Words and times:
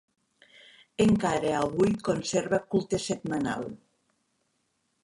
Encara 1.05 1.51
avui 1.57 1.93
conserva 2.09 2.61
culte 2.73 3.03
setmanal. 3.07 3.71